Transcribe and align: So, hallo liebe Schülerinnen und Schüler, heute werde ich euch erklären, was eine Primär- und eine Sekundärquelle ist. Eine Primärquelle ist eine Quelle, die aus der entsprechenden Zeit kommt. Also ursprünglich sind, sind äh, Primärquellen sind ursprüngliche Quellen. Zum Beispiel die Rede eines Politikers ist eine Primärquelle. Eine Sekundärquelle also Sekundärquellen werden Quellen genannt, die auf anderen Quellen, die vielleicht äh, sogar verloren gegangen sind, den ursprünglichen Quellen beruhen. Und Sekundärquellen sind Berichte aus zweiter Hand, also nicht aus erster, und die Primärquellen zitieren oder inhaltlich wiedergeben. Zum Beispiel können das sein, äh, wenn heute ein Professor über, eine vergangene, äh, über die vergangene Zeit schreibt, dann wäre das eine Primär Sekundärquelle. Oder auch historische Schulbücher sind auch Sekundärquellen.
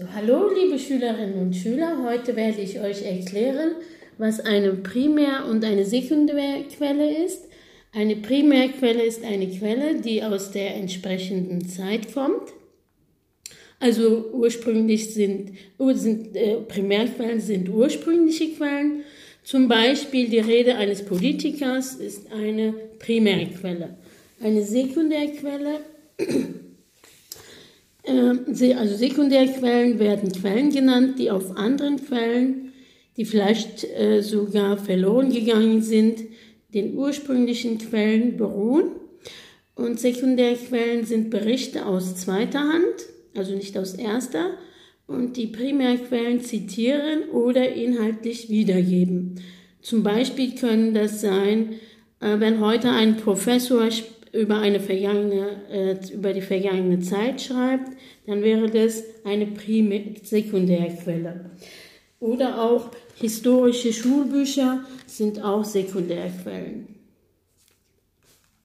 So, 0.00 0.06
hallo 0.14 0.48
liebe 0.54 0.78
Schülerinnen 0.78 1.34
und 1.34 1.54
Schüler, 1.54 2.02
heute 2.02 2.34
werde 2.34 2.62
ich 2.62 2.80
euch 2.80 3.02
erklären, 3.02 3.72
was 4.16 4.40
eine 4.40 4.72
Primär- 4.72 5.44
und 5.46 5.62
eine 5.62 5.84
Sekundärquelle 5.84 7.22
ist. 7.22 7.42
Eine 7.92 8.16
Primärquelle 8.16 9.02
ist 9.02 9.22
eine 9.22 9.46
Quelle, 9.50 10.00
die 10.00 10.22
aus 10.22 10.52
der 10.52 10.74
entsprechenden 10.76 11.68
Zeit 11.68 12.14
kommt. 12.14 12.48
Also 13.78 14.30
ursprünglich 14.32 15.12
sind, 15.12 15.50
sind 15.92 16.34
äh, 16.34 16.56
Primärquellen 16.66 17.40
sind 17.40 17.68
ursprüngliche 17.68 18.54
Quellen. 18.54 19.02
Zum 19.44 19.68
Beispiel 19.68 20.30
die 20.30 20.38
Rede 20.38 20.76
eines 20.76 21.04
Politikers 21.04 21.96
ist 21.96 22.32
eine 22.32 22.72
Primärquelle. 22.98 23.98
Eine 24.42 24.62
Sekundärquelle 24.62 25.80
also 28.10 28.96
Sekundärquellen 28.96 29.98
werden 29.98 30.32
Quellen 30.32 30.70
genannt, 30.70 31.18
die 31.18 31.30
auf 31.30 31.56
anderen 31.56 32.04
Quellen, 32.04 32.72
die 33.16 33.24
vielleicht 33.24 33.84
äh, 33.84 34.22
sogar 34.22 34.76
verloren 34.76 35.32
gegangen 35.32 35.82
sind, 35.82 36.20
den 36.74 36.96
ursprünglichen 36.96 37.78
Quellen 37.78 38.36
beruhen. 38.36 38.92
Und 39.74 39.98
Sekundärquellen 39.98 41.04
sind 41.04 41.30
Berichte 41.30 41.86
aus 41.86 42.16
zweiter 42.16 42.60
Hand, 42.60 43.06
also 43.34 43.54
nicht 43.54 43.76
aus 43.78 43.94
erster, 43.94 44.50
und 45.06 45.36
die 45.36 45.46
Primärquellen 45.48 46.40
zitieren 46.40 47.30
oder 47.30 47.72
inhaltlich 47.72 48.48
wiedergeben. 48.48 49.40
Zum 49.82 50.02
Beispiel 50.02 50.54
können 50.54 50.94
das 50.94 51.20
sein, 51.20 51.74
äh, 52.20 52.38
wenn 52.38 52.60
heute 52.60 52.90
ein 52.90 53.16
Professor 53.16 53.88
über, 54.32 54.58
eine 54.58 54.80
vergangene, 54.80 55.62
äh, 55.70 56.14
über 56.14 56.32
die 56.32 56.40
vergangene 56.40 57.00
Zeit 57.00 57.40
schreibt, 57.40 57.90
dann 58.26 58.42
wäre 58.42 58.68
das 58.70 59.04
eine 59.24 59.46
Primär 59.46 60.02
Sekundärquelle. 60.22 61.50
Oder 62.20 62.62
auch 62.62 62.90
historische 63.16 63.92
Schulbücher 63.92 64.84
sind 65.06 65.42
auch 65.42 65.64
Sekundärquellen. 65.64 66.99